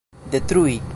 detrui 0.31 0.81